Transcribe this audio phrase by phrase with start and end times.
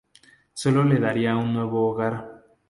[0.53, 2.43] Solo le daría un nuevo hogar.